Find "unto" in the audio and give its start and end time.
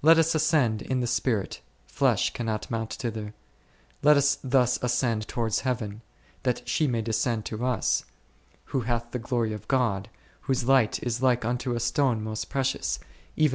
11.44-11.74